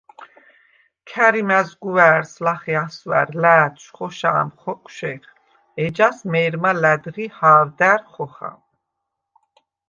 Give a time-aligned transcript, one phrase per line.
[1.09, 5.23] ქა̈რი მა̈ზგუვა̄̈რს ლახე ასვა̈რ ლა̄̈თშვ ხოშა̄მ ხოკვშეხ,
[5.83, 8.51] ეჯას მე̄რმა ლა̈დღი ჰა̄ვდა̈რ ხოხა.